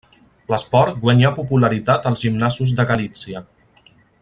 [0.51, 3.45] L'esport guanyà popularitat als gimnasos de Galítsia.